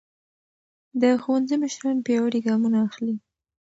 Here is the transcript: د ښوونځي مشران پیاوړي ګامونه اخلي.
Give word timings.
د 1.01 1.03
ښوونځي 1.21 1.55
مشران 1.63 1.97
پیاوړي 2.05 2.39
ګامونه 2.47 2.77
اخلي. 2.87 3.15